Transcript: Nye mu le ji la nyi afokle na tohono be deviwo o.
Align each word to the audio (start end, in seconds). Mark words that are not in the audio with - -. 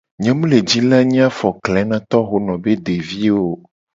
Nye 0.21 0.31
mu 0.37 0.45
le 0.51 0.57
ji 0.69 0.79
la 0.89 0.99
nyi 1.11 1.19
afokle 1.29 1.81
na 1.89 1.97
tohono 2.09 2.53
be 2.63 2.71
deviwo 2.85 3.41
o. 3.53 3.53